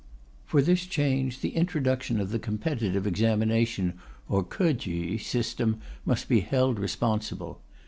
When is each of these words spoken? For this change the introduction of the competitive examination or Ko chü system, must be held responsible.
For 0.47 0.63
this 0.63 0.87
change 0.87 1.41
the 1.41 1.55
introduction 1.55 2.19
of 2.19 2.31
the 2.31 2.39
competitive 2.39 3.05
examination 3.05 3.99
or 4.27 4.43
Ko 4.43 4.73
chü 4.73 5.21
system, 5.21 5.79
must 6.05 6.27
be 6.27 6.39
held 6.39 6.79
responsible. 6.79 7.61